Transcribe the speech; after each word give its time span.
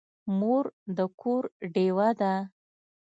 مور 0.37 0.65
د 0.97 0.99
کور 1.21 1.43
ډېوه 1.73 2.09
ده. 2.19 2.33